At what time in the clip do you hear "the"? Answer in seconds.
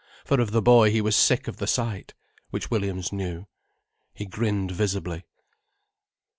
0.49-0.63, 1.57-1.67